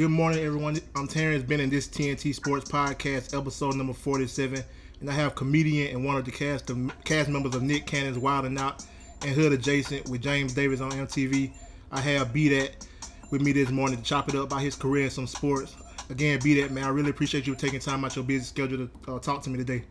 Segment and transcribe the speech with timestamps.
[0.00, 0.78] Good morning, everyone.
[0.96, 1.68] I'm Terrence Bennett.
[1.68, 4.64] This TNT Sports Podcast, episode number 47,
[4.98, 8.18] and I have comedian and one of the cast the cast members of Nick Cannon's
[8.18, 8.82] Wild and Out
[9.20, 11.52] and Hood Adjacent with James Davis on MTV.
[11.92, 12.86] I have B that
[13.30, 15.76] with me this morning to chop it up about his career in some sports.
[16.08, 19.12] Again, B that man, I really appreciate you taking time out your busy schedule to
[19.12, 19.84] uh, talk to me today.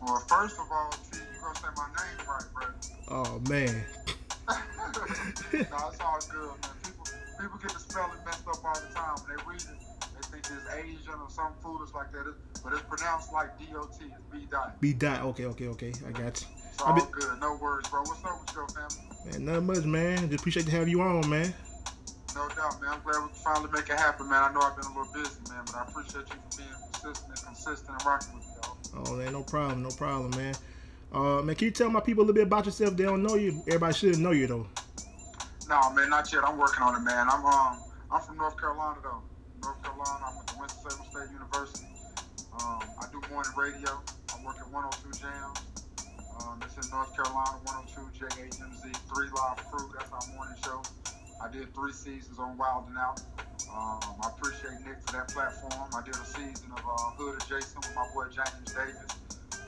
[0.00, 3.24] Well, first of all, T, you gonna say my name right, bro?
[3.26, 3.84] Oh man,
[4.48, 6.79] no, it's all good, man.
[7.40, 9.16] People, get the spelling messed up all the time.
[9.24, 9.80] When they read it,
[10.12, 12.34] they think it's Asian or something foolish like that.
[12.62, 13.96] But it's pronounced like D-O-T.
[14.04, 14.80] It's B dot.
[14.80, 15.22] B dot.
[15.32, 15.92] Okay, okay, okay.
[16.06, 16.46] I got you.
[16.68, 17.40] It's all been- good.
[17.40, 18.02] No worries, bro.
[18.02, 19.08] What's up with your family?
[19.32, 20.28] Man, nothing much, man.
[20.28, 21.54] Just appreciate to have you on, man.
[22.34, 22.92] No doubt, man.
[22.92, 24.42] I'm glad we finally make it happen, man.
[24.42, 27.38] I know I've been a little busy, man, but I appreciate you for being consistent
[27.38, 29.08] and consistent and rocking with me, dog.
[29.08, 30.54] Oh, man, no problem, no problem, man.
[31.10, 32.96] Uh, man, can you tell my people a little bit about yourself?
[32.96, 33.62] They don't know you.
[33.66, 34.66] Everybody should know you though.
[35.70, 36.42] No, man, not yet.
[36.44, 37.28] I'm working on it, man.
[37.30, 39.22] I'm um, I'm from North Carolina though.
[39.62, 40.18] North Carolina.
[40.26, 41.86] I went to Winston-Salem State University.
[42.58, 44.02] Um, I do morning radio.
[44.34, 45.62] I work at 102 Jams.
[46.42, 48.82] Um, it's in North Carolina, 102 JAMZ,
[49.14, 49.88] three live crew.
[49.94, 50.82] That's our morning show.
[51.40, 53.22] I did three seasons on Wild and Out.
[53.70, 55.86] Um, I appreciate Nick for that platform.
[55.94, 59.14] I did a season of uh, Hood Adjacent with my boy James Davis.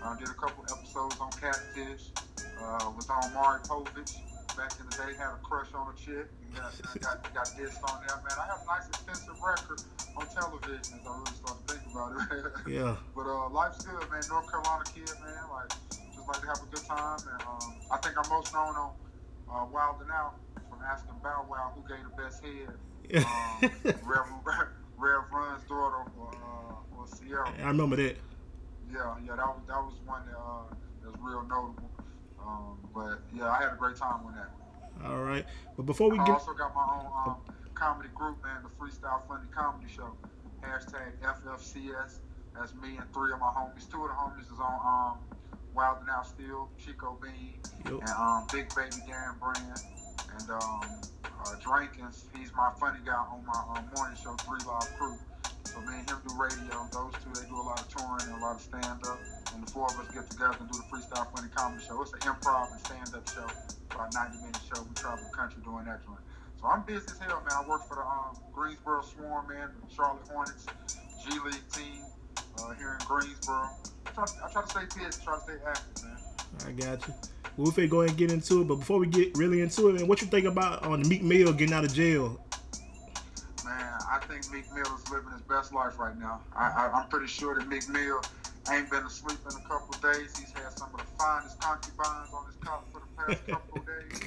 [0.03, 2.11] I did a couple episodes on Catfish.
[2.59, 3.31] Uh, was on
[3.71, 4.32] Povich.
[4.57, 6.29] Back in the day, had a crush on a chick.
[6.29, 8.37] And got, I got, got dissed on that, man.
[8.37, 9.81] I have a nice extensive record
[10.17, 12.53] on television as I really start to think about it.
[12.73, 12.97] Yeah.
[13.17, 14.23] But uh, life's good, man.
[14.29, 15.45] North Carolina kid, man.
[15.51, 15.73] Like,
[16.15, 17.19] just like to have a good time.
[17.33, 18.93] And um, I think I'm most known on
[19.49, 20.35] uh, Wild and Out
[20.69, 22.77] from asking Bow Wow who gave the best head.
[23.15, 23.71] Um,
[24.05, 24.27] Rev,
[24.97, 27.53] Rev Run's daughter or, uh, or Ciara.
[27.59, 28.17] I remember that.
[28.93, 30.69] Yeah, yeah, that was that was one that, uh,
[31.03, 31.91] that was real notable.
[32.47, 34.51] Um, but yeah, I had a great time with that.
[35.05, 35.47] All right.
[35.77, 37.37] But before we I get, also got my own um,
[37.75, 40.15] comedy group, man, the Freestyle Funny Comedy Show.
[40.63, 42.19] Hashtag FFCS.
[42.55, 43.91] That's me and three of my homies.
[43.91, 45.19] Two of the homies is on um,
[45.75, 47.55] Wild and Out Still, Chico Bean,
[47.87, 48.01] Yup.
[48.01, 49.81] and um, Big Baby Darren Brand,
[50.39, 52.25] and um, uh, Drankins.
[52.37, 55.17] He's my funny guy on my um, morning show, Three Live Crew.
[55.65, 56.87] So me and him do radio.
[56.93, 59.19] Those two, they do a lot of touring and a lot of stand-up.
[59.55, 62.01] And the four of us get together and do the Freestyle Funny Comedy Show.
[62.03, 63.47] It's an improv and stand-up show.
[63.91, 64.83] About 90-minute show.
[64.83, 66.21] We travel the country doing that joint.
[66.61, 67.65] So I'm busy as hell, man.
[67.65, 70.67] I work for the um, Greensboro Swarm, man, the Charlotte Hornets,
[71.25, 72.05] G League team
[72.59, 73.69] uh, here in Greensboro.
[74.07, 76.19] I try, I try to stay busy, try to stay active, man.
[76.67, 77.15] I got you.
[77.57, 78.69] Well, go ahead and get into it.
[78.69, 81.23] But before we get really into it, man, what you think about on the Meek
[81.23, 82.41] Mill getting out of jail?
[83.65, 86.41] Man, I think Meek Mill is living his best life right now.
[86.55, 88.23] I, I, I'm pretty sure that Meek Mill
[88.71, 90.37] ain't been asleep in a couple of days.
[90.39, 93.87] He's had some of the finest concubines on his couch for the past couple of
[93.87, 94.21] days.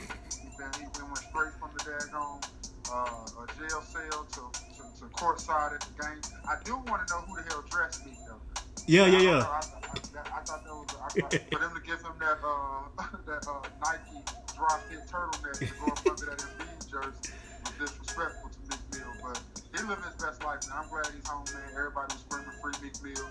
[0.43, 2.43] He's been, he been went straight from the daggone
[2.91, 4.41] uh, a jail cell to,
[4.77, 6.21] to, to courtside at the game.
[6.47, 8.41] I do want to know who the hell dressed Meek, though.
[8.87, 9.31] Yeah, yeah, yeah.
[9.41, 12.37] I, I, I, I thought that was I thought, for them to give him that
[12.45, 12.85] uh,
[13.25, 14.21] that uh, Nike
[14.55, 17.33] drop fit turtleneck to go up under that Embiid jersey
[17.65, 19.13] was disrespectful to Meek Mill.
[19.23, 19.41] But
[19.73, 20.85] he living his best life, man.
[20.85, 21.65] I'm glad he's home, man.
[21.73, 23.25] Everybody was screaming free Meek Mill,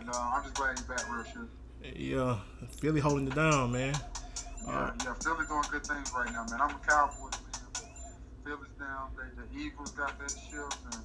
[0.00, 1.96] and uh, I'm just glad he's back real shit.
[1.96, 2.38] Yeah,
[2.80, 3.94] Philly holding it down, man.
[4.66, 6.60] Yeah, yeah, Philly doing good things right now, man.
[6.60, 7.88] I'm a Cowboys fan, but
[8.44, 9.10] Philly's down.
[9.16, 11.02] They, the Eagles got that shift, and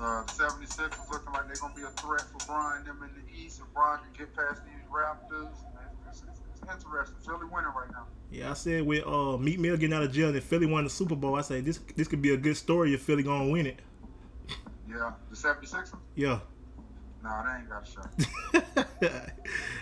[0.00, 3.44] uh, the 76ers looking like they're gonna be a threat for Brian them in the
[3.44, 5.50] East, and Brian can get past these Raptors.
[5.74, 7.16] Man, it's, it's, it's interesting.
[7.24, 8.06] Philly winning right now.
[8.30, 10.90] Yeah, I said with uh, Meek Mill getting out of jail and Philly won the
[10.90, 13.66] Super Bowl, I say this this could be a good story if Philly gonna win
[13.66, 13.80] it.
[14.88, 15.96] Yeah, the 76ers.
[16.14, 16.40] Yeah.
[17.26, 18.86] Nah, they ain't got a shot.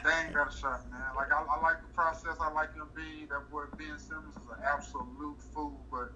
[0.05, 1.01] They ain't got a shot, man.
[1.17, 2.37] Like I, I like the process.
[2.41, 5.81] I like him being that boy Ben Simmons is an absolute fool.
[5.91, 6.13] But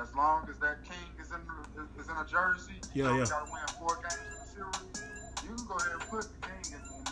[0.00, 3.18] as long as that king is in the, is in a jersey, Yeah, you know,
[3.18, 3.24] yeah.
[3.24, 4.16] got to win four games
[4.56, 5.02] in the series.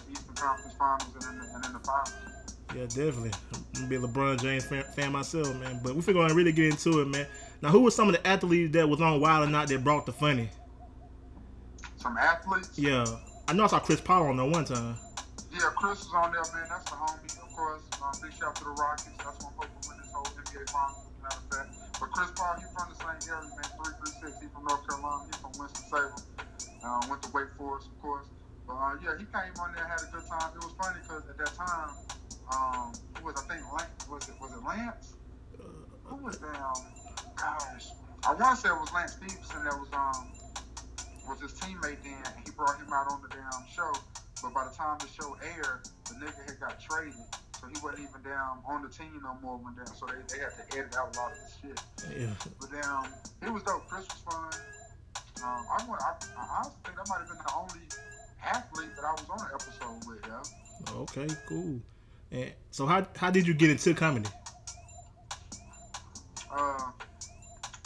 [0.08, 2.56] You can conference finals and in the, and in the finals.
[2.74, 3.32] Yeah, definitely.
[3.54, 5.80] I'm gonna be a LeBron James fan, fan myself, man.
[5.82, 7.26] But we figure gonna really get into it, man.
[7.62, 10.04] Now, who was some of the athletes that was on Wild or Not that brought
[10.06, 10.50] the funny?
[11.96, 12.78] Some athletes.
[12.78, 13.04] Yeah,
[13.46, 14.96] I know I saw Chris Paul on there one time.
[15.52, 16.66] Yeah, Chris is on there, man.
[16.68, 17.82] That's the homie, of course.
[18.00, 19.12] Uh, big shout out to the Rockets.
[19.20, 21.68] That's I'm hoping win this whole NBA finals, matter of fact.
[22.00, 23.68] But Chris Paul, he from the same area, man.
[24.00, 24.40] 336.
[24.40, 25.28] He from North Carolina.
[25.28, 26.24] He from Winston-Salem.
[26.82, 28.26] Uh, went to Wake Forest, of course.
[28.66, 30.48] But uh, yeah, he came on there, had a good time.
[30.56, 31.92] It was funny because at that time,
[32.48, 34.08] um, who was I think Lance?
[34.08, 35.14] Was it was it Lance?
[36.08, 36.56] Who was that?
[36.56, 36.80] Um,
[37.36, 37.92] gosh,
[38.24, 40.32] I want to say it was Lance Stephenson that was um
[41.28, 43.92] was his teammate then, and he brought him out on the damn show.
[44.42, 47.14] But by the time the show aired, the nigga had got traded,
[47.60, 49.56] so he wasn't even down on the team no more.
[49.56, 51.80] When down, so they, they had to edit out a lot of the shit.
[52.18, 52.34] Yeah.
[52.60, 53.06] But um,
[53.42, 53.88] it was dope.
[53.88, 54.52] Chris was fun.
[55.42, 57.88] Um, I, went, I, I honestly think that might have been the only
[58.44, 60.20] athlete that I was on an episode with.
[60.26, 60.94] Yeah.
[60.94, 61.80] Okay, cool.
[62.30, 64.28] And so, how how did you get into comedy?
[66.50, 66.90] Uh,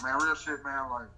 [0.02, 0.90] man, real shit, man.
[0.90, 1.08] Like,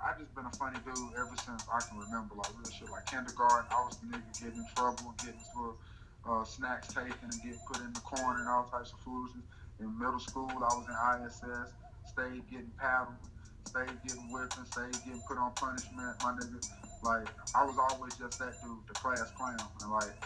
[0.00, 2.34] I just been a funny dude ever since I can remember.
[2.34, 2.88] Like real shit.
[2.88, 5.76] Like kindergarten, I was the nigga getting in trouble and getting little
[6.24, 9.36] uh, snacks taken and getting put in the corner and all types of foods.
[9.78, 11.72] In middle school, I was in ISS.
[12.08, 13.20] Stayed getting paddled.
[13.68, 14.64] Stayed getting whipping.
[14.72, 16.16] Stayed getting put on punishment.
[16.24, 16.64] My nigga,
[17.04, 19.60] like I was always just that dude, the class clown.
[19.84, 20.16] And like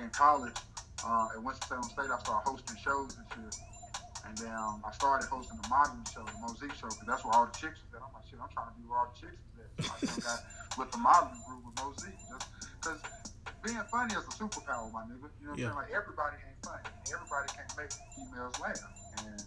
[0.00, 0.56] in college,
[1.04, 3.60] uh, at Winston-Salem State, I started hosting shows and shit.
[4.24, 7.34] And then um, I started hosting the modeling show, the Mosaic show, because that's where
[7.34, 8.02] all the chicks was at.
[8.02, 9.70] I'm like, shit, I'm trying to be where all the chicks was at.
[9.78, 10.40] So I just got
[10.78, 12.18] with the modeling group with Mosaic.
[12.28, 12.46] Just
[12.80, 13.00] because
[13.62, 15.30] being funny is a superpower, my nigga.
[15.40, 15.72] You know what Yeah.
[15.72, 15.76] I'm saying?
[15.76, 16.84] Like, everybody ain't funny.
[17.12, 18.92] Everybody can't make females laugh.
[19.24, 19.44] And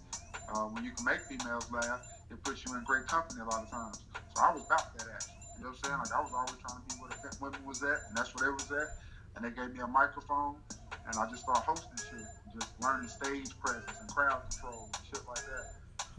[0.49, 2.01] uh, when you can make females laugh,
[2.31, 3.99] it puts you in great company a lot of times.
[4.35, 5.39] So I was about that action.
[5.55, 5.99] You know what I'm saying?
[5.99, 8.49] Like, I was always trying to be where the women was at, and that's where
[8.49, 8.89] they was at.
[9.35, 10.57] And they gave me a microphone,
[11.05, 15.23] and I just started hosting shit, just learning stage presence and crowd control and shit
[15.27, 15.65] like that.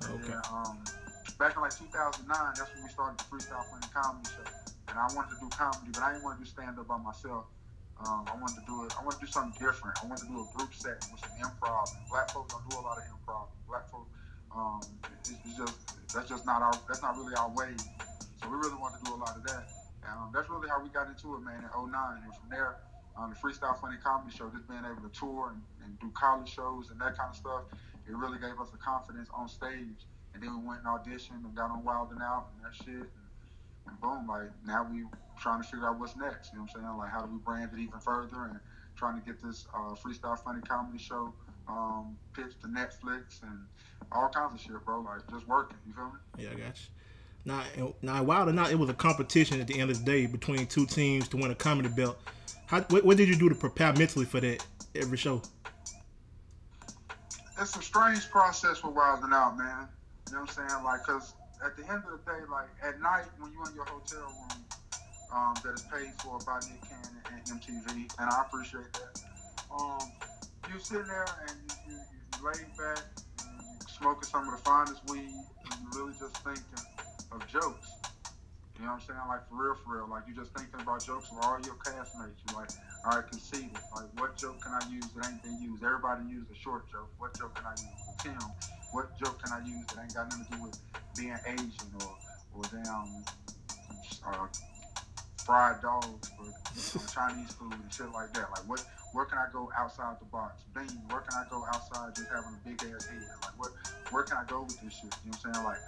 [0.02, 0.28] Okay.
[0.28, 0.82] then, um,
[1.38, 4.46] back in like 2009, that's when we started the Freestyle Funny Comedy Show.
[4.88, 6.98] And I wanted to do comedy, but I didn't want to do stand up by
[6.98, 7.46] myself.
[8.02, 8.92] Um, I wanted to do it.
[8.98, 9.94] I wanted to do something different.
[10.02, 11.86] I wanted to do a group set with some improv.
[11.94, 13.46] And black folks don't do a lot of improv.
[13.68, 14.10] Black folks,
[14.50, 14.82] um,
[15.22, 15.76] it's, it's just
[16.12, 17.72] that's just not our that's not really our way.
[18.42, 19.70] So we really wanted to do a lot of that.
[20.02, 21.62] And um, that's really how we got into it, man.
[21.62, 21.94] In 09,
[22.26, 22.82] and from there,
[23.16, 26.48] um, the Freestyle Funny Comedy Show, just being able to tour and, and do college
[26.48, 27.62] shows and that kind of stuff,
[28.08, 30.06] it really gave us the confidence on stage.
[30.34, 33.06] And then we went and auditioned and got on Wild and Out and that shit.
[33.08, 33.26] And,
[33.86, 35.04] and boom, like now we
[35.38, 36.52] trying to figure out what's next.
[36.52, 36.98] You know what I'm saying?
[36.98, 38.58] Like how do we brand it even further and
[38.96, 41.32] trying to get this uh, freestyle funny comedy show
[41.68, 43.58] um, pitched to Netflix and
[44.10, 45.00] all kinds of shit, bro.
[45.00, 45.76] Like just working.
[45.86, 46.44] You feel me?
[46.44, 46.86] Yeah, I got you.
[47.44, 47.64] Now,
[48.02, 50.66] now, Wild or Not, it was a competition at the end of the day between
[50.66, 52.18] two teams to win a comedy belt.
[52.66, 54.64] How, what, what did you do to prepare mentally for that
[54.94, 55.42] every show?
[57.62, 59.86] It's a strange process with Wilding Out, man.
[60.28, 60.84] You know what I'm saying?
[60.84, 63.86] Like, cause at the end of the day, like at night when you're in your
[63.86, 64.66] hotel room,
[65.32, 69.22] um, that is paid for by Nick Cannon and MTV, and I appreciate that.
[69.70, 70.10] Um,
[70.68, 71.98] you sitting there and you, you,
[72.34, 73.04] you laid back,
[73.46, 76.64] and you smoking some of the finest weed, and you're really just thinking
[77.30, 77.91] of jokes.
[78.82, 79.28] You know what I'm saying?
[79.30, 80.08] Like for real, for real.
[80.10, 82.34] Like you're just thinking about jokes with all your castmates.
[82.50, 82.74] You like,
[83.06, 83.78] all right, conceited.
[83.94, 85.86] Like what joke can I use that ain't been used?
[85.86, 87.06] Everybody used a short joke.
[87.14, 88.02] What joke can I use?
[88.18, 88.42] Tim,
[88.90, 90.74] what joke can I use that ain't got nothing to do with
[91.14, 92.10] being Asian or
[92.58, 93.22] or damn
[94.26, 94.50] uh,
[95.46, 96.50] fried dogs or
[97.14, 98.50] Chinese food and shit like that?
[98.50, 98.82] Like what
[99.14, 100.66] where can I go outside the box?
[100.74, 103.30] Bean, where can I go outside just having a big ass head?
[103.46, 103.70] Like what
[104.10, 105.14] where can I go with this shit?
[105.22, 105.66] You know what I'm saying?
[105.70, 105.78] Like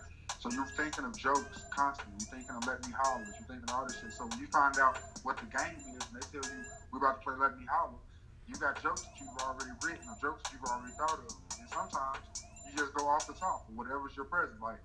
[0.44, 2.20] so you're thinking of jokes constantly.
[2.20, 3.24] You're thinking of Let Me Holler.
[3.24, 4.12] You're thinking of all this shit.
[4.12, 6.60] So when you find out what the game is and they tell you
[6.92, 7.96] we're about to play Let Me Holler,
[8.44, 11.32] you got jokes that you've already written or jokes that you've already thought of.
[11.56, 12.20] And sometimes
[12.60, 14.60] you just go off the top or whatever's your present.
[14.60, 14.84] Like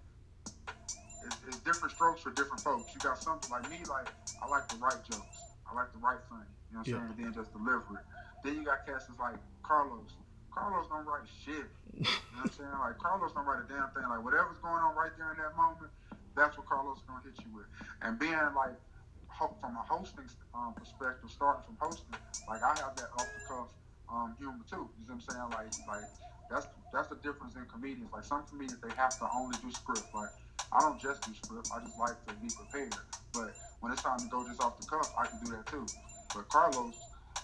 [1.28, 2.96] it's, it's different strokes for different folks.
[2.96, 4.08] You got something like me, like
[4.40, 5.44] I like to write jokes.
[5.68, 6.48] I like to write funny.
[6.72, 7.04] You know what I'm Yeah.
[7.04, 7.20] saying?
[7.20, 8.06] And then just deliver it.
[8.48, 9.36] Then you got cats that's like
[9.68, 10.08] Carlos.
[10.52, 11.68] Carlos don't write shit.
[11.94, 12.78] You know what I'm saying?
[12.80, 14.06] Like Carlos don't write a damn thing.
[14.08, 15.92] Like whatever's going on right there in that moment,
[16.36, 17.68] that's what Carlos is gonna hit you with.
[18.02, 18.78] And being like
[19.62, 22.16] from a hosting um, perspective, starting from hosting,
[22.48, 23.70] like I have that off the cuff
[24.12, 24.90] um, humor too.
[25.00, 25.50] You know what I'm saying?
[25.54, 26.08] Like like
[26.50, 28.12] that's that's the difference in comedians.
[28.14, 30.08] Like some comedians they have to only do script.
[30.14, 30.32] Like
[30.72, 31.70] I don't just do script.
[31.74, 32.96] I just like to be prepared.
[33.34, 35.86] But when it's time to go just off the cuff, I can do that too.
[36.34, 36.96] But Carlos,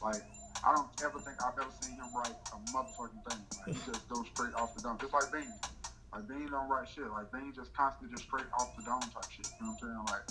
[0.04, 0.24] like
[0.66, 3.42] I don't ever think I've ever seen him write a motherfucking thing.
[3.62, 5.54] Like he just goes straight off the dome, just like Bean.
[6.12, 7.06] Like Bean don't write shit.
[7.14, 9.46] Like Bean just constantly just straight off the dome type shit.
[9.62, 10.04] You know what I'm saying?
[10.10, 10.26] Like,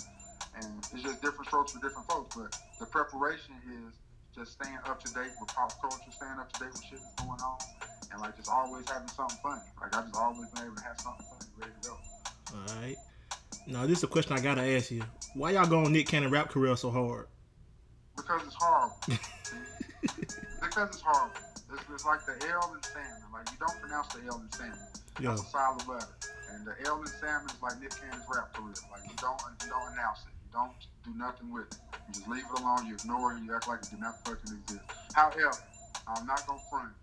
[0.59, 2.35] and it's just different strokes for different folks.
[2.35, 3.95] But the preparation is
[4.35, 7.23] just staying up to date with pop culture, staying up to date with shit that's
[7.23, 7.57] going on,
[8.11, 9.63] and like just always having something funny.
[9.79, 11.95] Like I just always been able to have something funny ready to go.
[12.51, 12.97] All right.
[13.67, 15.03] Now this is a question I gotta ask you.
[15.33, 17.27] Why y'all going Nick Cannon rap career so hard?
[18.15, 18.97] Because it's horrible.
[20.61, 21.35] because it's horrible.
[21.73, 23.29] It's, it's like the L in salmon.
[23.33, 24.77] Like you don't pronounce the L in salmon.
[25.19, 25.29] Yeah.
[25.29, 26.15] That's a silent letter.
[26.53, 28.75] And the L in salmon is like Nick Cannon's rap career.
[28.91, 30.33] Like you don't you don't announce it.
[30.45, 31.77] You don't do nothing with it.
[32.07, 32.87] You just leave it alone.
[32.87, 33.43] You ignore it.
[33.43, 34.85] You act like it did not fucking exist.
[35.13, 35.57] However,
[36.07, 36.93] I'm not gonna front.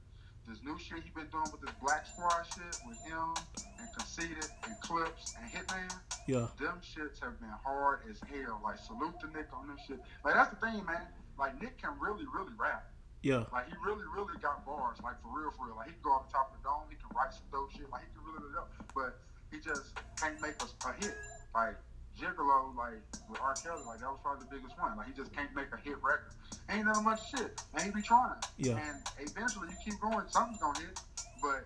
[0.49, 3.31] This new shit he been doing with this Black Squad shit with him
[3.79, 5.91] and Conceited and Clips and Hitman,
[6.27, 6.49] Yeah.
[6.59, 8.61] them shits have been hard as hell.
[8.63, 10.01] Like salute to Nick on this shit.
[10.25, 11.07] Like that's the thing, man.
[11.39, 12.85] Like Nick can really, really rap.
[13.23, 13.45] Yeah.
[13.53, 14.99] Like he really, really got bars.
[15.03, 15.77] Like for real, for real.
[15.77, 16.91] Like he can go off the top of the dome.
[16.91, 17.89] He can write some dope shit.
[17.91, 18.71] Like he can really, really dope.
[18.95, 19.23] But
[19.55, 21.15] he just can't make a, a hit.
[21.55, 21.79] Like
[22.19, 23.55] Gigolo, like with R.
[23.55, 24.97] Kelly, like that was probably the biggest one.
[24.97, 26.33] Like he just can't make a hit record.
[26.71, 27.63] Ain't that much shit.
[27.75, 28.39] And he be trying.
[28.59, 28.79] Yeah.
[28.79, 31.01] And eventually you keep going, something's gonna hit.
[31.41, 31.65] But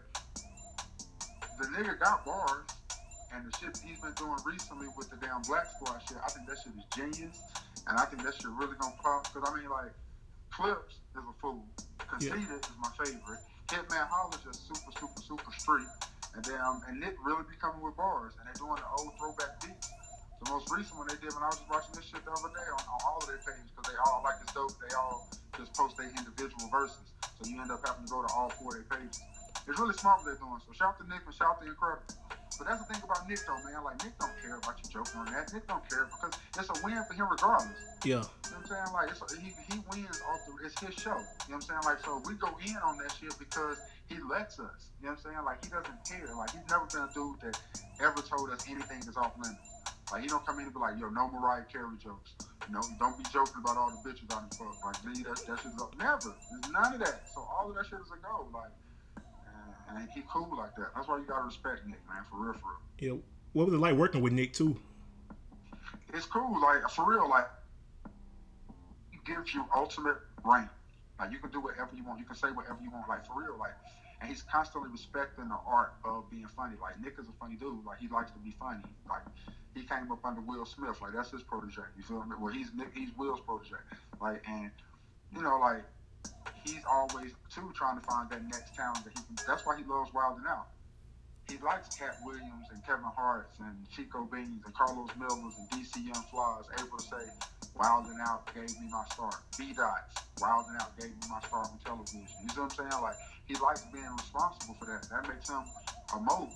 [1.58, 2.64] the nigga got bars.
[3.34, 6.48] And the shit he's been doing recently with the damn Black Squad shit, I think
[6.48, 7.36] that shit is genius.
[7.86, 9.32] And I think that shit really gonna pop.
[9.34, 9.92] Cause I mean, like,
[10.50, 11.60] Clips is a fool.
[11.98, 13.42] Conceited is my favorite.
[13.68, 15.90] Hitman Holla just super, super, super street.
[16.34, 18.32] And then um, and Nick really be coming with bars.
[18.38, 19.90] And they're doing the old throwback beats.
[20.44, 22.52] The most recent one they did when I was just watching this shit the other
[22.52, 24.76] day on, on all of their pages because they all like it's dope.
[24.78, 27.08] They all just post their individual verses.
[27.40, 29.20] So you end up having to go to all four of their pages.
[29.66, 30.60] It's really smart what they're doing.
[30.62, 32.06] So shout to Nick and shout to Ncredible.
[32.58, 33.84] But that's the thing about Nick though, man.
[33.84, 35.52] Like Nick don't care about you joking on that.
[35.52, 37.76] Nick don't care because it's a win for him regardless.
[38.04, 38.08] Yeah.
[38.08, 38.90] You know what I'm saying?
[38.94, 41.18] Like it's he, he wins off the it's his show.
[41.18, 41.84] You know what I'm saying?
[41.84, 43.76] Like so we go in on that shit because
[44.08, 44.94] he lets us.
[45.02, 45.44] You know what I'm saying?
[45.44, 46.30] Like he doesn't care.
[46.32, 47.58] Like he's never been a dude that
[48.00, 49.75] ever told us anything is off limits.
[50.12, 52.32] Like he don't come in and be like, yo, no Mariah Carey jokes.
[52.68, 54.84] You know, don't be joking about all the bitches on the fuck.
[54.84, 55.96] Like, leave that, that shit's up.
[55.98, 56.34] Never.
[56.50, 57.28] There's none of that.
[57.34, 58.46] So all of that shit is a go.
[58.52, 58.70] Like,
[59.88, 60.94] and, and he cool like that.
[60.94, 63.14] That's why you gotta respect Nick, man, for real, for real.
[63.14, 63.20] Yeah.
[63.52, 64.78] What was it like working with Nick too?
[66.14, 67.46] it's cool, like for real, like
[69.10, 70.68] he gives you ultimate reign.
[71.18, 73.40] Like you can do whatever you want, you can say whatever you want, like for
[73.40, 73.74] real, like
[74.20, 76.76] and he's constantly respecting the art of being funny.
[76.80, 78.82] Like Nick is a funny dude, like he likes to be funny.
[79.08, 79.22] Like
[79.74, 81.82] he came up under Will Smith, like that's his protege.
[81.96, 82.36] You feel me?
[82.38, 83.76] Well he's Nick he's Will's protege.
[84.20, 84.70] Like and
[85.34, 85.84] you know, like
[86.64, 89.84] he's always too trying to find that next talent that he can that's why he
[89.84, 90.68] loves Wilding Out
[91.48, 95.94] he likes Katt Williams and Kevin Hart's and Chico Beans and Carlos Millers and DC
[96.02, 97.24] Young Flies able to say,
[97.76, 99.36] Wilding Out gave me my start.
[99.56, 102.26] B Dots, Wilding Out gave me my start on television.
[102.42, 103.02] You see what I'm saying?
[103.02, 105.08] Like, he likes being responsible for that.
[105.10, 105.62] That makes him
[106.14, 106.50] a mogul.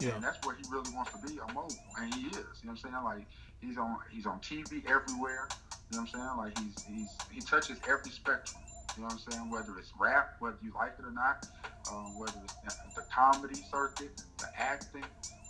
[0.00, 0.14] Yeah.
[0.14, 1.76] And that's what he really wants to be, a mogul.
[1.98, 2.34] And he is.
[2.34, 3.04] You know what I'm saying?
[3.04, 3.26] Like,
[3.60, 5.48] he's on he's on TV everywhere.
[5.90, 6.36] You know what I'm saying?
[6.38, 8.62] Like, he's, he's he touches every spectrum.
[8.96, 9.50] You know what I'm saying?
[9.50, 11.46] Whether it's rap, whether you like it or not,
[11.90, 15.04] um, whether it's the comedy circuit, the acting,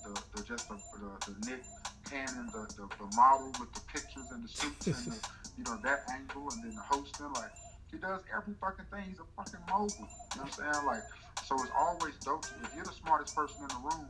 [0.05, 1.63] the, the just the, the, the Nick
[2.09, 5.79] Cannon, the, the, the model with the pictures and the suits and the, you know
[5.83, 7.33] that angle, and then the hosting.
[7.33, 7.51] Like
[7.93, 9.05] he does every fucking thing.
[9.13, 10.09] He's a fucking mogul.
[10.35, 10.87] You know what I'm saying?
[10.87, 11.05] Like
[11.45, 12.47] so, it's always dope.
[12.65, 14.09] If you're the smartest person in the room,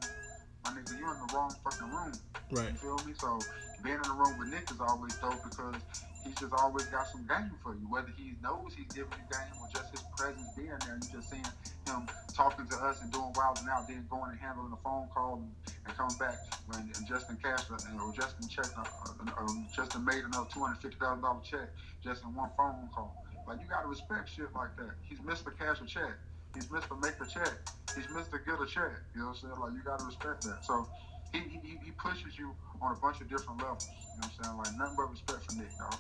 [0.65, 2.13] my nigga, you're in the wrong fucking room.
[2.53, 2.71] Right.
[2.71, 3.13] You feel me?
[3.19, 3.41] So
[3.83, 5.75] being in the room with Nick is always dope because
[6.23, 7.83] he's just always got some game for you.
[7.91, 11.31] Whether he knows he's giving you game or just his presence being there, you just
[11.31, 11.43] seeing
[11.87, 15.09] him talking to us and doing wild and out, then going and handling a phone
[15.13, 15.51] call and,
[15.87, 20.05] and coming back when and Justin Castro and or Justin check, uh, uh, um, Justin
[20.05, 21.69] made another two hundred fifty thousand dollar check
[22.05, 23.17] just in one phone call.
[23.47, 24.95] Like you gotta respect shit like that.
[25.03, 25.57] He's Mr.
[25.57, 26.15] Cash a check.
[26.55, 27.01] He's Mr.
[27.01, 27.53] Make a check.
[27.95, 28.45] He's Mr.
[28.45, 28.93] Get a check.
[29.15, 29.61] You know what I'm saying?
[29.61, 30.65] Like you gotta respect that.
[30.65, 30.87] So
[31.33, 33.89] he, he, he pushes you on a bunch of different levels.
[33.89, 34.59] You know what I'm saying?
[34.59, 35.99] Like nothing but respect for Nick, dog.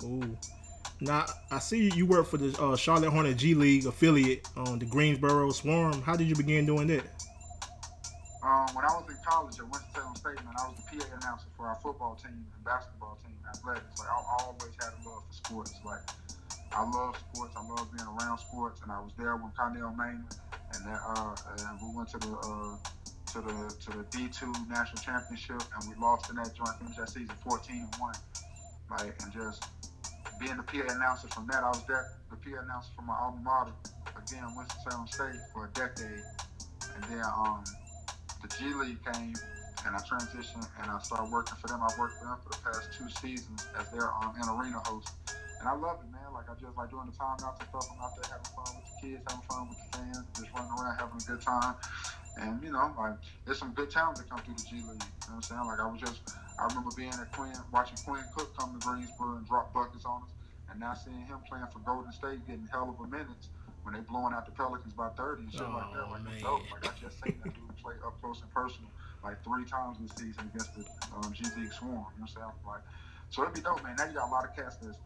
[0.00, 0.38] Cool.
[1.00, 4.86] Now I see you work for the uh, Charlotte Hornet G League affiliate on the
[4.86, 6.00] Greensboro Swarm.
[6.02, 7.04] How did you begin doing that?
[8.42, 11.46] Um, when I was in college at Winston-Salem State, man, I was the PA announcer
[11.56, 13.98] for our football team and basketball team, athletics.
[13.98, 15.74] Like I, I always had a love for sports.
[15.84, 16.00] Like
[16.72, 17.54] I love sports.
[17.56, 20.26] I love being around sports, and I was there with Connell Maynard
[20.74, 21.36] and that, uh,
[21.68, 22.76] and we went to the uh,
[23.32, 26.78] to the to the D two national championship, and we lost in that joint.
[26.78, 28.14] Finished that season 14 and one.
[28.90, 29.64] Like and just
[30.38, 33.40] being the PA announcer from that, I was there, the PA announcer for my alma
[33.42, 33.72] mater
[34.16, 36.24] again, Winston Salem State for a decade,
[36.94, 37.64] and then um,
[38.42, 39.34] the G League came,
[39.86, 41.82] and I transitioned and I started working for them.
[41.82, 45.10] I worked for them for the past two seasons as their um, an arena host,
[45.66, 46.30] and I love it, man.
[46.32, 47.90] Like I just like doing the timeouts and stuff.
[47.90, 50.70] I'm out there having fun with the kids, having fun with the fans, just running
[50.78, 51.74] around having a good time.
[52.38, 55.02] And you know, like there's some good talent that come through the G League.
[55.02, 55.66] You know what I'm saying?
[55.66, 56.22] Like I was just,
[56.54, 60.22] I remember being at Quinn, watching Quinn Cook come to Greensboro and drop buckets on
[60.22, 60.30] us.
[60.70, 63.50] And now seeing him playing for Golden State, getting hell of a minutes
[63.82, 66.06] when they blowing out the Pelicans by 30 and shit like that.
[66.06, 66.34] Oh, Like, man.
[66.34, 66.62] it's dope.
[66.70, 68.90] Like, I just seen that dude play up close and personal
[69.22, 70.82] like three times this season against the
[71.14, 72.06] um, G League Swarm.
[72.14, 72.54] You know what I'm saying?
[72.66, 72.82] Like,
[73.30, 73.94] so it'd be dope, man.
[73.98, 74.98] Now you got a lot of cats that's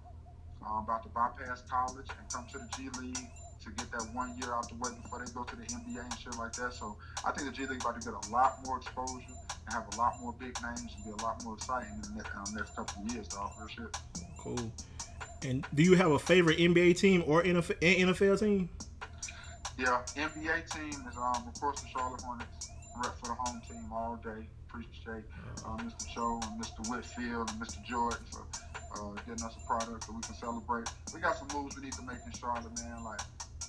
[0.66, 3.28] um, about to bypass college and come to the G League
[3.64, 6.18] to get that one year out the way before they go to the NBA and
[6.18, 6.72] shit like that.
[6.72, 9.36] So I think the G League about to get a lot more exposure
[9.66, 12.22] and have a lot more big names and be a lot more exciting in the
[12.22, 13.52] next, um, next couple of years, dog.
[13.68, 13.96] Shit.
[14.38, 14.72] Cool.
[15.42, 18.68] And do you have a favorite NBA team or NFL, NFL team?
[19.78, 22.70] Yeah, NBA team is um of course the Charlotte Hornets.
[23.02, 24.46] Rep for the home team all day.
[24.68, 25.24] Appreciate
[25.64, 26.06] uh, Mr.
[26.14, 26.86] Cho and Mr.
[26.90, 27.82] Whitfield and Mr.
[27.84, 28.44] Jordan for
[28.94, 30.88] uh, getting us a product so we can celebrate.
[31.14, 33.04] We got some moves we need to make in Charlotte, man.
[33.04, 33.20] Like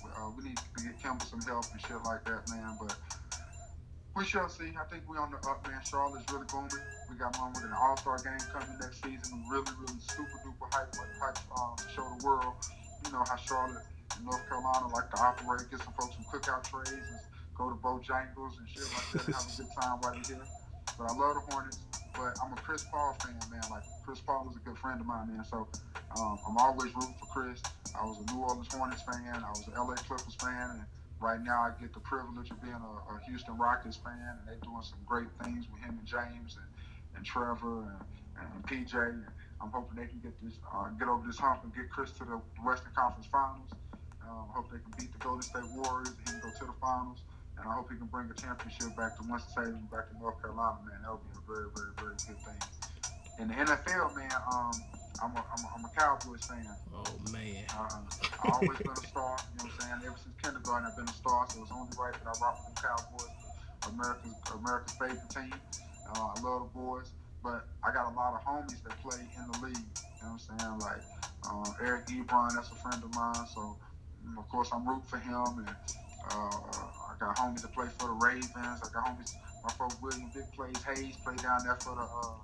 [0.04, 2.76] uh, we need to get Kemba some help and shit like that, man.
[2.80, 2.96] But
[4.16, 4.74] we shall see.
[4.76, 5.80] I think we on the up, man.
[5.88, 6.84] Charlotte's really booming.
[7.08, 9.40] We got one with an All Star game coming next season.
[9.48, 12.54] We really, really super duper hyped, hype, hype um, to show the world.
[13.06, 13.82] You know how Charlotte
[14.16, 15.70] and North Carolina like to operate.
[15.70, 17.20] Get some folks some cookout trays and
[17.56, 19.32] go to Bojangles and shit like that.
[19.32, 20.46] have a good time while you're here.
[20.98, 21.78] But I love the Hornets.
[22.14, 23.62] But I'm a Chris Paul fan, man.
[23.70, 25.44] Like Chris Paul is a good friend of mine, man.
[25.44, 25.68] So
[26.16, 27.62] um, I'm always rooting for Chris.
[27.98, 29.42] I was a New Orleans Hornets fan.
[29.44, 30.84] I was an LA Clippers fan, and
[31.20, 34.60] right now I get the privilege of being a, a Houston Rockets fan, and they're
[34.62, 36.68] doing some great things with him and James and,
[37.16, 38.04] and Trevor and,
[38.54, 38.94] and PJ.
[38.94, 39.24] And
[39.60, 42.24] I'm hoping they can get this, uh, get over this hump and get Chris to
[42.24, 43.70] the Western Conference Finals.
[44.22, 47.22] Um, hope they can beat the Golden State Warriors and go to the finals.
[47.58, 50.78] And I hope he can bring a championship back to Winston-Salem, back to North Carolina,
[50.88, 51.02] man.
[51.02, 52.60] That would be a very, very, very good thing.
[53.38, 54.72] In the NFL, man, um,
[55.22, 56.66] I'm a, I'm a, I'm a Cowboys fan.
[56.94, 57.64] Oh man.
[57.76, 58.00] Uh,
[58.44, 59.98] I've always been a star, you know what I'm saying?
[60.06, 62.74] Ever since kindergarten, I've been a star, so it's only right that I rock with
[62.74, 63.34] the Cowboys,
[63.88, 65.54] America's America's favorite team.
[66.08, 67.12] Uh, I love the boys,
[67.42, 69.76] but I got a lot of homies that play in the league.
[69.76, 70.78] You know what I'm saying?
[70.78, 71.02] Like
[71.50, 73.76] um, Eric Ebron, that's a friend of mine, so
[74.38, 75.66] of course I'm rooting for him.
[75.66, 75.68] And
[76.30, 78.82] uh, I got homies that play for the Ravens.
[78.82, 79.36] I got homies.
[79.62, 82.34] My folks William Vick plays Hayes, play down there for the uh,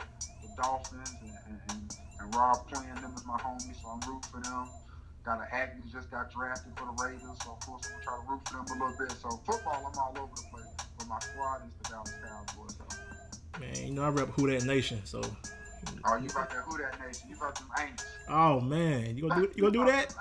[0.42, 4.30] the Dolphins, and, and, and, and Rob playing them as my homies, so I'm rooting
[4.30, 4.68] for them.
[5.24, 8.14] Got an Agnew just got drafted for the Raiders, so of course I'm gonna try
[8.14, 9.12] to root for them a little bit.
[9.18, 12.76] So football, I'm all over the place, but my squad is the Dallas Cowboys.
[13.58, 15.20] Man, you know I rep Who That Nation, so.
[16.04, 17.28] Oh, you about that Who That Nation?
[17.30, 18.04] You about them Aints?
[18.28, 20.14] Oh man, you gonna do you gonna do that?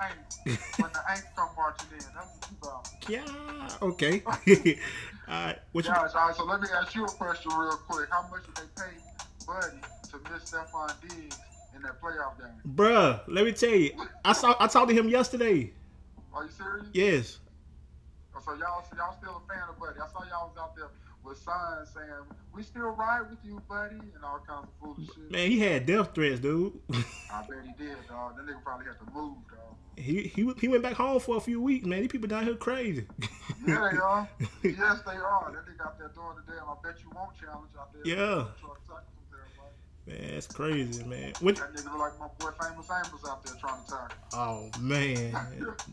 [0.46, 2.89] When the Aints come marching in, that's what you about.
[3.08, 3.78] Yeah.
[3.82, 4.24] Okay.
[5.30, 5.60] Alright.
[5.74, 5.91] What you?
[5.91, 8.10] All right, so let me ask you a question real quick.
[8.10, 8.91] How much did they pay
[9.46, 9.78] Buddy
[10.12, 11.38] to miss Stefon Diggs
[11.76, 12.76] in that playoff game?
[12.76, 13.91] Bruh, let me tell you.
[14.24, 15.74] I saw I talked to him yesterday.
[16.34, 16.88] Are you serious?
[16.93, 17.39] Yes.
[18.36, 20.00] Oh, So y'all, so y'all still a fan of Buddy?
[20.00, 20.89] I saw y'all was out there
[21.28, 22.08] with signs saying,
[22.54, 25.32] "We still ride with you, Buddy," and all kinds of foolish shit.
[25.32, 26.80] Man, he had death threats, dude.
[27.32, 28.38] I bet he did, dog.
[28.38, 29.76] That nigga probably had to move, dog.
[29.98, 32.02] he he he went back home for a few weeks, man.
[32.02, 33.06] These people down here crazy.
[33.68, 34.30] Yeah, they are.
[34.63, 35.52] yes, they are.
[35.52, 36.63] That nigga out there doing the damn.
[36.70, 38.04] I bet you won't challenge out there.
[38.06, 38.48] Yeah.
[38.62, 39.68] Trying to tackle some damn,
[40.08, 41.34] Man, that's crazy, man.
[41.41, 41.58] What?
[41.58, 44.08] That nigga look like my boy Famous Amos out there trying to.
[44.34, 45.36] Oh man,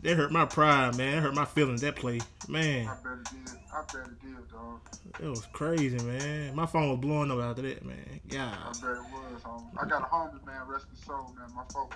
[0.03, 1.17] that hurt my pride, man.
[1.17, 1.81] That hurt my feelings.
[1.81, 3.57] That play, man, I bet it did.
[3.73, 4.79] I bet it did, dog.
[5.21, 6.55] it was crazy, man.
[6.55, 8.21] My phone was blowing up after that, man.
[8.31, 9.41] I bet it was.
[9.43, 10.61] Um, I got a homie, man.
[10.65, 11.53] Rest his soul, man.
[11.53, 11.93] My folk,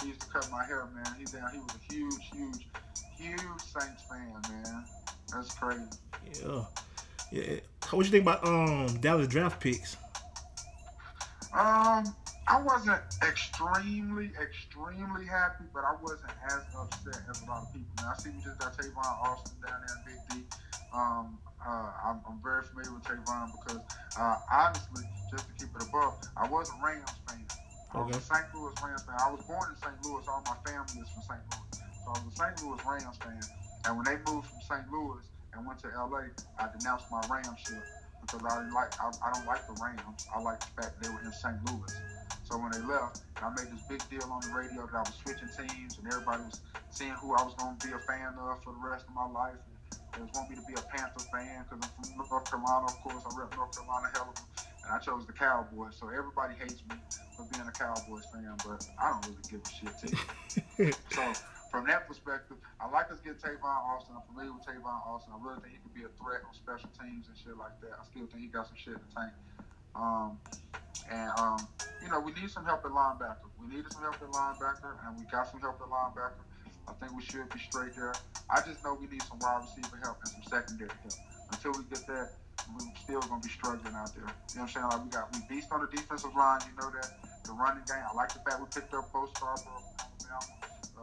[0.00, 1.14] he used to cut my hair, man.
[1.18, 1.50] He down.
[1.52, 2.68] He was a huge, huge,
[3.18, 4.84] huge Saints fan, man.
[5.30, 5.82] That's crazy.
[6.42, 6.64] yeah,
[7.30, 7.60] yeah.
[7.90, 9.98] What you think about um Dallas draft picks?
[11.52, 12.14] Um,
[12.46, 17.90] I wasn't extremely, extremely happy, but I wasn't as upset as a lot of people.
[17.98, 20.44] Man, I see we just got Tavon Austin down there in Big D.
[20.92, 23.82] Um, uh, I'm, I'm very familiar with Tavon because,
[24.16, 27.46] uh, honestly, just to keep it above, I was a Rams fan.
[27.90, 28.18] I was Okay.
[28.18, 28.46] a St.
[28.54, 29.16] Louis Rams fan.
[29.18, 29.94] I was born in St.
[30.04, 30.22] Louis.
[30.28, 31.40] All my family is from St.
[31.50, 31.70] Louis.
[32.04, 32.62] So I was a St.
[32.62, 33.42] Louis Rams fan.
[33.86, 34.86] And when they moved from St.
[34.90, 37.82] Louis and went to LA, I denounced my Rams shit
[38.30, 40.26] because I like I, I don't like the Rams.
[40.34, 41.56] I like the fact they were in St.
[41.66, 41.94] Louis.
[42.44, 45.14] So when they left, I made this big deal on the radio that I was
[45.22, 48.62] switching teams and everybody was seeing who I was going to be a fan of
[48.62, 49.58] for the rest of my life.
[50.14, 52.86] And they wanting me to be a Panther fan because I'm from North Carolina.
[52.86, 54.42] Of course, I rep North Carolina hell of a
[54.82, 55.94] and I chose the Cowboys.
[55.98, 56.96] So everybody hates me
[57.36, 60.92] for being a Cowboys fan, but I don't really give a shit to you.
[61.12, 61.22] So
[61.70, 64.18] from that perspective, I like us getting Tavon Austin.
[64.18, 65.30] I'm familiar with Tavon Austin.
[65.30, 67.94] I really think he could be a threat on special teams and shit like that.
[67.94, 69.32] I still think he got some shit in the tank.
[69.94, 70.38] Um,
[71.06, 71.62] and um,
[72.02, 73.46] you know, we need some help at linebacker.
[73.62, 76.42] We needed some help at linebacker, and we got some help at linebacker.
[76.90, 78.14] I think we should be straight there.
[78.50, 81.14] I just know we need some wide receiver help and some secondary help.
[81.54, 82.34] Until we get that,
[82.74, 84.26] we're still gonna be struggling out there.
[84.26, 84.86] You know what I'm saying?
[84.90, 86.66] Like we got we beast on the defensive line.
[86.66, 87.14] You know that
[87.46, 88.02] the running game.
[88.02, 89.86] I like the fact we picked up Bo Scarborough.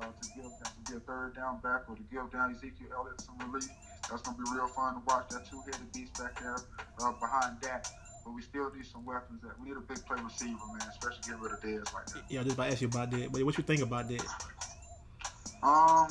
[0.02, 3.70] A third down back or to give down Ezekiel Elliott some relief.
[4.10, 5.30] That's gonna be real fun to watch.
[5.30, 6.58] That two-headed beast back there
[7.02, 7.90] uh, behind that.
[8.24, 9.42] But we still need some weapons.
[9.42, 10.88] That we need a big play receiver, man.
[10.90, 12.22] Especially getting rid of Dez right now.
[12.30, 13.32] Yeah, I just about to ask you about that.
[13.32, 14.26] But what you think about that?
[15.64, 16.08] Um,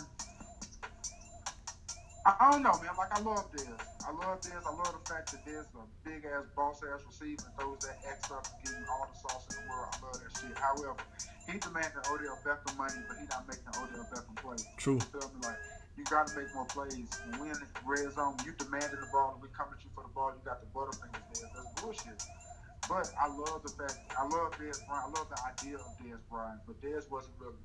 [2.27, 2.91] I, don't know, man.
[2.99, 3.71] Like I love this.
[4.03, 4.59] I love this.
[4.67, 7.97] I love the fact that is a big ass boss ass receiver and throws that
[8.03, 9.95] X up and gives you all the sauce in the world.
[9.95, 10.59] I love that shit.
[10.59, 10.99] However,
[11.47, 14.59] he demanding Odell Beckham money, but he not making the Odell Beckham play.
[14.77, 14.99] True.
[14.99, 15.41] You feel me?
[15.47, 15.63] Like
[15.97, 17.07] you got to make more plays.
[17.39, 20.03] When in the red zone, you demanded the ball, and we come at you for
[20.03, 20.35] the ball.
[20.35, 21.49] You got the butterfingers there.
[21.55, 22.19] That's bullshit.
[22.89, 25.07] But I love the fact, I love Dez Bryant.
[25.07, 26.61] I love the idea of Dez Bryant.
[26.67, 27.57] But Dez wasn't really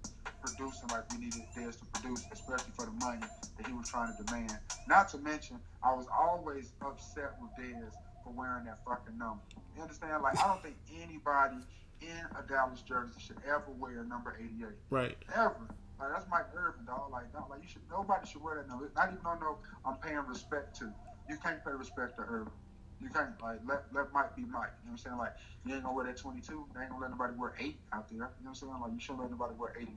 [0.41, 3.21] producing like we needed Dez to produce, especially for the money
[3.57, 4.57] that he was trying to demand.
[4.87, 9.41] Not to mention, I was always upset with Dez for wearing that fucking number.
[9.75, 10.23] You understand?
[10.23, 11.57] Like, I don't think anybody
[12.01, 14.69] in a Dallas jersey should ever wear number 88.
[14.89, 15.17] Right.
[15.35, 15.55] Ever.
[15.99, 17.11] Like, that's Mike Irvin, dog.
[17.11, 17.83] Like, not, like you should.
[17.89, 18.91] Nobody should wear that number.
[18.95, 20.91] Not even though no, I'm paying respect to.
[21.29, 22.53] You can't pay respect to Irvin.
[23.01, 24.69] You can't like let let Mike be Mike.
[24.85, 25.17] You know what I'm saying?
[25.17, 25.33] Like
[25.65, 26.65] you ain't gonna wear that 22.
[26.73, 28.15] They ain't gonna let nobody wear eight out there.
[28.15, 28.77] You know what I'm saying?
[28.81, 29.89] Like you shouldn't let nobody wear 88.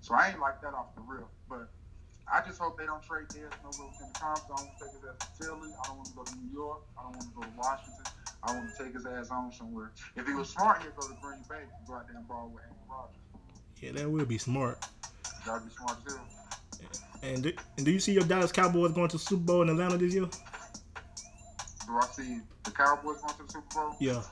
[0.00, 1.28] So I ain't like that off the real.
[1.48, 1.70] But
[2.26, 4.50] I just hope they don't trade Dez nowhere within the conference.
[4.50, 5.70] I don't want to take his ass to Philly.
[5.70, 6.80] I don't want to go to New York.
[6.98, 8.06] I don't want to go to Washington.
[8.42, 9.92] I want to take his ass on somewhere.
[10.16, 12.50] If he was smart, he'd go to Green Bay and go out there and ball
[12.52, 13.22] with Aaron Rodgers.
[13.80, 14.78] Yeah, that will be smart.
[15.46, 16.18] Gotta be smart too.
[17.22, 19.96] And do, and do you see your Dallas Cowboys going to Super Bowl in Atlanta
[19.96, 20.28] this year?
[21.92, 23.92] Do I see the Cowboys going to the Super Bowl?
[24.00, 24.24] Yeah.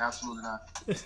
[0.00, 0.64] Absolutely not.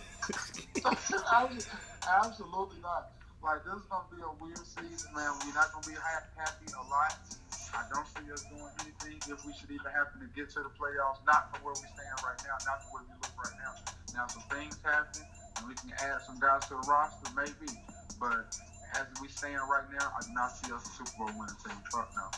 [2.07, 3.11] Absolutely not.
[3.43, 5.35] Like this is gonna be a weird season, man.
[5.43, 7.11] We're not gonna be happy a lot.
[7.75, 10.71] I don't see us doing anything if we should even happen to get to the
[10.79, 11.27] playoffs.
[11.27, 13.75] Not from where we stand right now, not the way we look right now.
[14.15, 15.27] Now some things happen,
[15.59, 17.67] and we can add some guys to the roster, maybe.
[18.23, 18.55] But
[18.95, 21.75] as we stand right now, I do not see us a Super Bowl winning team.
[21.91, 22.31] Fuck no.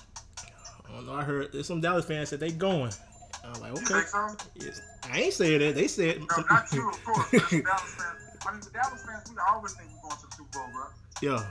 [0.88, 1.20] I don't know.
[1.20, 2.96] I heard there's some Dallas fans said they going.
[3.44, 4.06] I'm like, You okay.
[4.06, 4.36] so?
[4.56, 4.80] Yes.
[5.10, 5.74] I ain't saying that.
[5.74, 6.20] They said.
[6.20, 7.28] No, not you, of course.
[7.30, 8.20] but Dallas fans.
[8.46, 10.84] I mean, the Dallas fans, we always think we're going to the Super Bowl, bro.
[11.20, 11.44] yeah.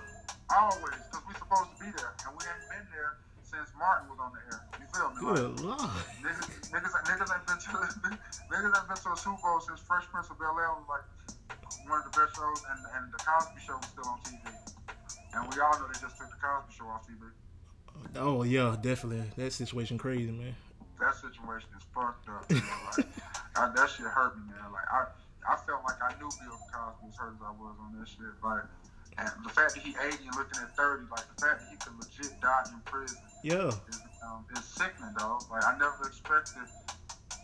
[0.50, 4.18] Always, because we're supposed to be there, and we ain't been there since Martin was
[4.18, 4.60] on the air.
[4.82, 5.22] You feel me?
[5.22, 5.94] Like, Good lord.
[6.26, 7.70] niggas, niggas, niggas ain't been to
[8.50, 11.06] niggas ain't been to a Super Bowl since Fresh Prince of Bel Air was like
[11.86, 14.42] one of the best shows, and and the Cosby Show was still on TV.
[15.38, 17.22] And we all know they just took the Cosby Show off TV.
[18.18, 19.30] Oh yeah, definitely.
[19.38, 20.56] That situation crazy, man.
[21.00, 22.44] That situation is fucked up.
[22.52, 23.08] Like,
[23.56, 24.68] I, that shit hurt me, man.
[24.72, 25.08] Like I,
[25.48, 28.36] I felt like I knew Bill Cosby as hurt as I was on this shit.
[28.44, 28.68] Like,
[29.18, 31.76] and the fact that he 80 and looking at 30, like the fact that he
[31.80, 33.72] could legit die in prison Yeah.
[33.72, 35.44] is, um, is sickening, dog.
[35.50, 36.68] Like I never expected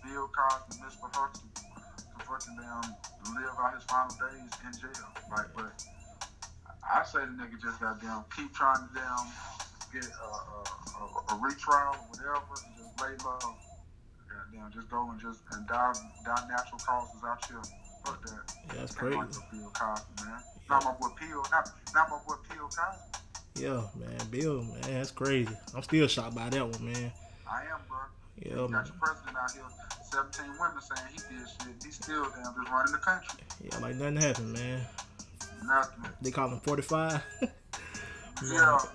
[0.03, 1.07] Bill Cosby, Mr.
[1.15, 2.91] Huxley, to fucking damn
[3.39, 5.07] live out his final days in jail.
[5.31, 5.71] Like, but
[6.83, 9.27] I say the nigga just goddamn keep trying to damn
[9.95, 10.59] get a, a,
[10.99, 12.55] a, a retrial or whatever,
[13.01, 13.39] lay low.
[14.29, 15.93] Goddamn, just go and just and die,
[16.25, 17.61] die natural causes out here.
[18.05, 18.53] Fuck that.
[18.67, 19.17] Yeah, that's crazy.
[19.17, 20.39] Like Bill Cosby, man.
[20.69, 21.43] Not my boy Bill.
[21.51, 23.63] Not, not my boy Bill Cosby.
[23.63, 24.27] Yeah, man.
[24.31, 25.55] Bill, man, that's crazy.
[25.75, 27.11] I'm still shocked by that one, man.
[27.49, 27.97] I am, bro.
[28.41, 28.71] Yeah, You man.
[28.71, 29.63] got your president out here,
[30.11, 31.83] 17 women saying he did shit.
[31.85, 33.39] He's still damn just running the country.
[33.63, 34.81] Yeah, like nothing happened, man.
[35.65, 36.03] Nothing.
[36.21, 37.23] They call him 45.
[38.43, 38.87] Yeah, it's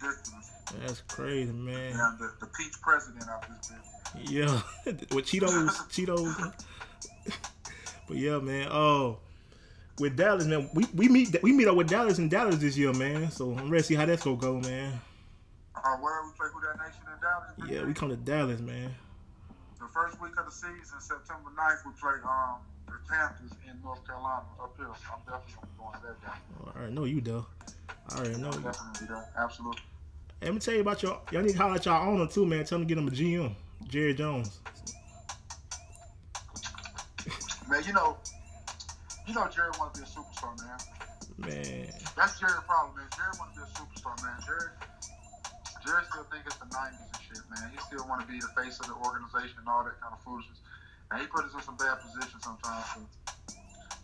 [0.00, 0.50] ridiculous.
[0.84, 1.92] That's crazy, man.
[1.92, 4.30] Damn, the, the peach president out this bitch.
[4.30, 4.60] Yeah,
[5.14, 6.54] with Cheetos, Cheetos.
[8.08, 8.68] but yeah, man.
[8.70, 9.18] Oh,
[9.98, 12.92] with Dallas, man, we, we meet we meet up with Dallas in Dallas this year,
[12.92, 13.30] man.
[13.30, 15.00] So I'm ready to see how that's gonna go, man.
[15.74, 17.70] Uh, where we play with that nation in Dallas?
[17.70, 18.94] Yeah, we come to Dallas, man.
[19.78, 24.04] The first week of the season, September 9th, we play um, the Panthers in North
[24.06, 24.88] Carolina up here.
[24.88, 26.72] I'm definitely going to that game.
[26.74, 27.46] I already know you, though.
[28.10, 28.60] All right, already know you.
[28.60, 29.28] Definitely there.
[29.36, 29.82] Absolutely.
[30.40, 31.18] Hey, let me tell you about your.
[31.32, 32.64] Y'all need to holler at y'all owner too, man.
[32.64, 33.56] Tell him to get him a GM,
[33.88, 34.60] Jerry Jones.
[37.66, 38.20] Man, you know,
[39.26, 40.76] you know Jerry want to be a superstar, man.
[41.40, 43.08] Man, That's Jerry's problem, man.
[43.16, 44.36] Jerry want to be a superstar, man.
[44.44, 44.70] Jerry,
[45.80, 47.72] Jerry still think it's the '90s and shit, man.
[47.72, 50.20] He still want to be the face of the organization and all that kind of
[50.20, 50.60] foolishness.
[51.10, 52.84] And he put us in some bad positions sometimes.
[52.92, 53.00] So.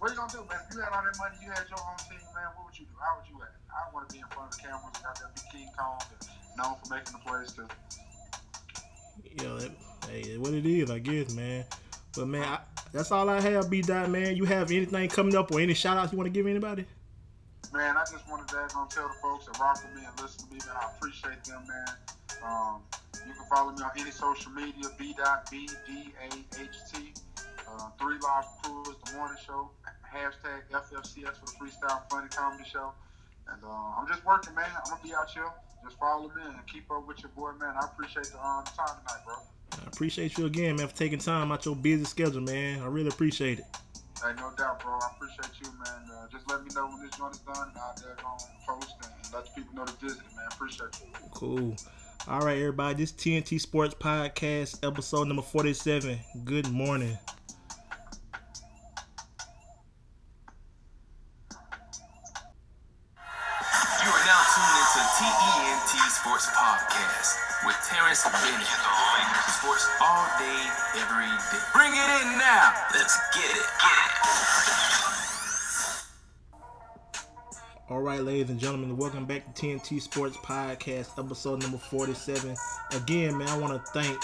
[0.00, 0.64] What you gonna do, man?
[0.64, 2.50] If you had all that money, you had your own team, man.
[2.56, 2.96] What would you do?
[2.98, 3.61] How would you act?
[3.74, 6.00] I want to be in front of the cameras and got that be King Kong,
[6.10, 7.52] and known for making the plays.
[7.52, 7.68] Cause
[9.24, 9.70] you know, that,
[10.10, 11.64] hey, what it is, I guess, man.
[12.14, 12.58] But man, I,
[12.92, 14.36] that's all I have, B Dot, man.
[14.36, 16.86] You have anything coming up or any shout outs you want to give anybody?
[17.72, 20.46] man, I just wanted to um, tell the folks that rock with me and listen
[20.46, 20.76] to me, man.
[20.76, 21.96] I appreciate them, man.
[22.44, 22.82] Um,
[23.26, 27.12] you can follow me on any social media, B dot B D A H T.
[27.68, 29.70] Uh, Three Live Crew is the morning show.
[30.04, 32.92] Hashtag FFCS for the Freestyle Funny Comedy Show.
[33.48, 34.64] And uh, I'm just working, man.
[34.76, 35.48] I'm gonna be out here.
[35.84, 37.74] Just follow me and keep up with your boy, man.
[37.80, 39.34] I appreciate the um, time tonight, bro.
[39.72, 42.80] I appreciate you again, man, for taking time out your busy schedule, man.
[42.80, 43.64] I really appreciate it.
[44.22, 44.92] Hey, no doubt, bro.
[44.92, 46.10] I appreciate you, man.
[46.12, 48.38] Uh, just let me know when this joint is done, and I'll there on
[48.80, 50.46] post and let people know to visit, man.
[50.52, 51.08] Appreciate you.
[51.32, 51.76] Cool.
[52.28, 52.94] All right, everybody.
[52.94, 56.20] This TNT Sports Podcast, episode number 47.
[56.44, 57.18] Good morning.
[66.22, 68.66] Sports Podcast with Terrence Bennett.
[69.58, 71.64] Sports all day, every day.
[71.74, 72.72] Bring it in now.
[72.94, 73.66] Let's get it.
[77.90, 82.54] All right, ladies and gentlemen, welcome back to TNT Sports Podcast, episode number 47.
[82.92, 84.16] Again, man, I want to thank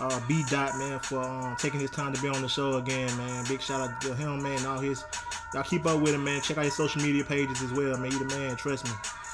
[0.00, 3.14] uh, B Dot, man, for um, taking his time to be on the show again,
[3.18, 3.44] man.
[3.46, 5.04] Big shout out to him, man, and all his.
[5.52, 6.40] Y'all keep up with him, man.
[6.40, 8.10] Check out his social media pages as well, man.
[8.10, 8.92] You the man, trust me.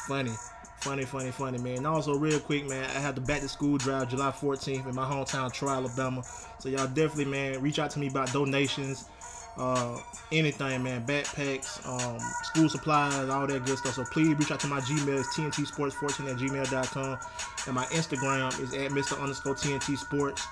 [0.08, 0.32] Funny,
[0.82, 1.78] funny, funny, funny, man.
[1.78, 4.94] And also, real quick, man, I have the back to school drive July 14th in
[4.94, 6.22] my hometown, Troy, Alabama.
[6.58, 9.08] So y'all definitely, man, reach out to me about donations
[9.58, 9.98] uh,
[10.30, 13.94] anything, man, backpacks, um, school supplies, all that good stuff.
[13.94, 15.20] So please reach out to my Gmail.
[15.20, 17.18] It's TNTSports14 at gmail.com.
[17.66, 19.20] And my Instagram is at Mr.
[19.20, 20.46] underscore TNT Sports.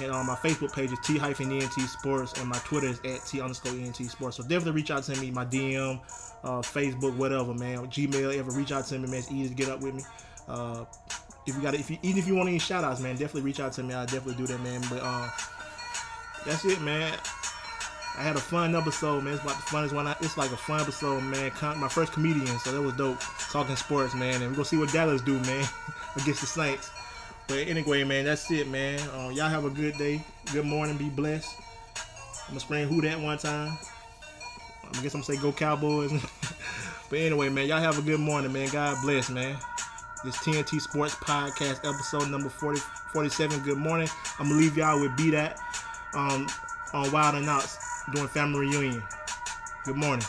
[0.00, 2.38] And on my Facebook page is T hyphen ENT Sports.
[2.40, 4.36] And my Twitter is at T underscore ENT Sports.
[4.36, 6.00] So definitely reach out to me, my DM,
[6.44, 7.78] uh, Facebook, whatever, man.
[7.88, 9.18] Gmail, ever reach out to me, man.
[9.18, 10.02] It's easy to get up with me.
[10.48, 10.84] Uh,
[11.46, 13.60] if you got, if you, even if you want any shout outs, man, definitely reach
[13.60, 13.94] out to me.
[13.94, 14.80] I'll definitely do that, man.
[14.88, 15.28] But uh,
[16.46, 17.12] that's it, man.
[18.16, 19.34] I had a fun episode, man.
[19.34, 20.06] It's about the funnest one.
[20.06, 21.50] I, it's like a fun episode, man.
[21.52, 23.18] Con- my first comedian, so that was dope.
[23.50, 25.66] Talking sports, man, and we're gonna see what Dallas do, man,
[26.16, 26.90] against the Saints.
[27.48, 29.00] But anyway, man, that's it, man.
[29.10, 30.22] Uh, y'all have a good day.
[30.52, 30.96] Good morning.
[30.96, 31.54] Be blessed.
[32.46, 33.78] I'm gonna scream who that one time.
[34.84, 36.12] I guess I'm gonna say go Cowboys.
[37.10, 38.68] but anyway, man, y'all have a good morning, man.
[38.70, 39.56] God bless, man.
[40.24, 42.80] This TNT Sports Podcast episode number 40,
[43.12, 43.60] 47.
[43.60, 44.08] Good morning.
[44.38, 45.58] I'm gonna leave y'all with B that
[46.14, 46.48] um,
[46.92, 47.78] on Wild and Outs
[48.14, 49.02] doing family reunion.
[49.84, 50.24] Good morning.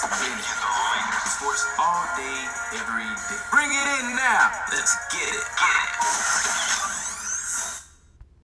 [0.00, 3.36] Sports all day, every day.
[3.50, 4.50] Bring it in now.
[4.72, 5.44] Let's get it.
[5.58, 5.79] get it.